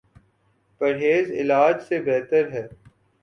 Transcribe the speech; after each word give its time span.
پرہیز 0.81 1.29
علاج 1.31 1.81
سے 1.81 1.99
بہتر 2.01 2.51
ہے 2.51 2.67